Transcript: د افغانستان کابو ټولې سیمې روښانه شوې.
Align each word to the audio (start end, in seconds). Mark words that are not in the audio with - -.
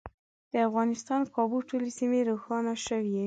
د 0.51 0.53
افغانستان 0.67 1.21
کابو 1.35 1.57
ټولې 1.69 1.89
سیمې 1.99 2.19
روښانه 2.29 2.73
شوې. 2.85 3.19